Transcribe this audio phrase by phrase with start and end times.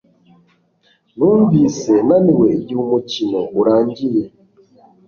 [1.15, 4.23] Numvise naniwe igihe umukino urangiye